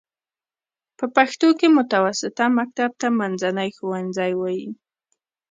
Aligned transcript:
په 0.97 1.05
پښتو 1.15 1.47
کې 1.59 1.67
متوسطه 1.79 2.45
مکتب 2.59 2.91
ته 3.01 3.07
منځنی 3.19 3.69
ښوونځی 3.77 4.31
وايي. 4.35 4.69